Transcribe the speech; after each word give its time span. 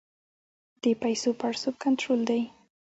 د 0.83 0.85
پیسو 1.01 1.29
پړسوب 1.39 1.75
کنټرول 1.83 2.19
دی؟ 2.29 2.41